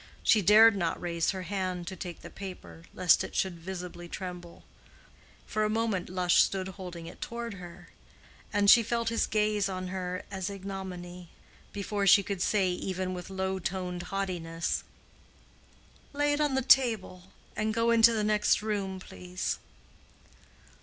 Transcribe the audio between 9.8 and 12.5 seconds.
her as ignominy, before she could